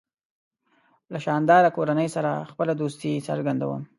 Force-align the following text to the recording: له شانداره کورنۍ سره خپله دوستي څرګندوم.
له 1.11 1.17
شانداره 1.25 1.69
کورنۍ 1.77 2.07
سره 2.15 2.31
خپله 2.51 2.73
دوستي 2.81 3.11
څرګندوم. 3.27 3.81